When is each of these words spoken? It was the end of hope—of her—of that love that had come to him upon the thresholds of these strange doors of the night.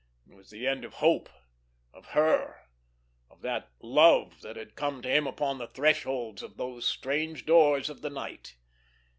It 0.27 0.33
was 0.33 0.49
the 0.49 0.65
end 0.65 0.83
of 0.83 0.95
hope—of 0.95 2.05
her—of 2.15 3.41
that 3.43 3.69
love 3.83 4.41
that 4.41 4.55
had 4.55 4.73
come 4.75 5.03
to 5.03 5.07
him 5.07 5.27
upon 5.27 5.59
the 5.59 5.67
thresholds 5.67 6.41
of 6.41 6.57
these 6.57 6.85
strange 6.87 7.45
doors 7.45 7.87
of 7.87 8.01
the 8.01 8.09
night. 8.09 8.55